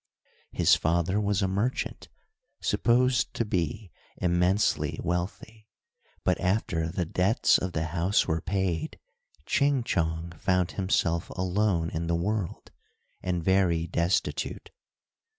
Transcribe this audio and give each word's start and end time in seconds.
His 0.51 0.73
father 0.75 1.21
was 1.21 1.43
a 1.43 1.47
merchant, 1.47 2.07
supposed 2.59 3.35
to 3.35 3.45
be 3.45 3.91
immensely 4.17 4.99
wealthy, 5.03 5.67
but 6.23 6.39
after 6.39 6.87
the 6.89 7.05
debts 7.05 7.59
of 7.59 7.73
the 7.73 7.83
house 7.93 8.27
were 8.27 8.41
paid 8.41 8.97
Ching 9.45 9.83
Chong 9.83 10.31
found 10.39 10.71
himself 10.71 11.29
alone 11.29 11.91
in 11.91 12.07
the 12.07 12.15
world, 12.15 12.71
and 13.21 13.43
very 13.43 13.85
destitute. 13.85 14.71